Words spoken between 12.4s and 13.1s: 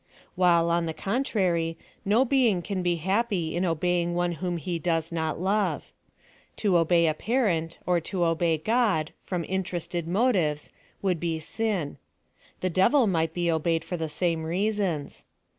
The devil